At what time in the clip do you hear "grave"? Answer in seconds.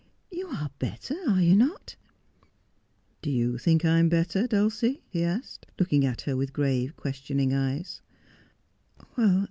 6.53-6.95